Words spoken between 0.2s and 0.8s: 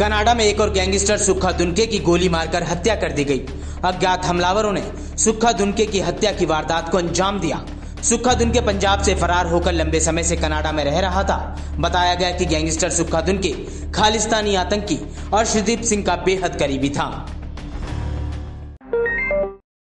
में एक और